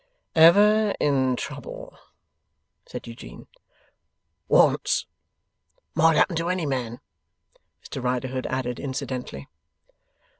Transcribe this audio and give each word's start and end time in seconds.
'Ever 0.35 0.95
in 0.99 1.35
trouble?' 1.35 1.95
said 2.87 3.05
Eugene. 3.05 3.45
'Once.' 4.47 5.05
(Might 5.93 6.17
happen 6.17 6.35
to 6.37 6.49
any 6.49 6.65
man, 6.65 6.99
Mr 7.83 8.03
Riderhood 8.03 8.47
added 8.47 8.79
incidentally.) 8.79 9.47